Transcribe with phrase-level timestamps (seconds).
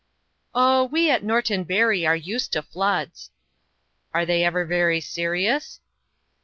[0.55, 3.29] "Oh, we at Norton Bury are used to floods."
[4.15, 5.79] "Are they ever very serious?"